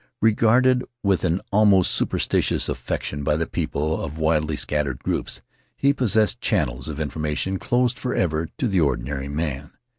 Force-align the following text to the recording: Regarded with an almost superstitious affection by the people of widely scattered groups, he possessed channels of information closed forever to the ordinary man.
Regarded 0.19 0.83
with 1.03 1.23
an 1.23 1.41
almost 1.51 1.91
superstitious 1.91 2.67
affection 2.67 3.23
by 3.23 3.35
the 3.35 3.45
people 3.45 4.03
of 4.03 4.17
widely 4.17 4.55
scattered 4.55 4.97
groups, 5.03 5.41
he 5.77 5.93
possessed 5.93 6.41
channels 6.41 6.87
of 6.87 6.99
information 6.99 7.59
closed 7.59 7.99
forever 7.99 8.47
to 8.57 8.67
the 8.67 8.81
ordinary 8.81 9.27
man. 9.27 9.73